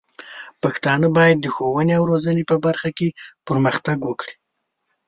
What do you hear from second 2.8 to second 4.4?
کې پرمختګ وکړي.